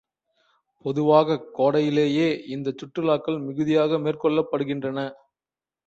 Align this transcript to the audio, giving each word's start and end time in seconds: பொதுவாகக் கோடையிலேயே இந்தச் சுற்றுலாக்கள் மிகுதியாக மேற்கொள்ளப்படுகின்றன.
பொதுவாகக் 0.85 1.45
கோடையிலேயே 1.57 2.27
இந்தச் 2.47 2.77
சுற்றுலாக்கள் 2.77 3.39
மிகுதியாக 3.45 3.99
மேற்கொள்ளப்படுகின்றன. 3.99 4.99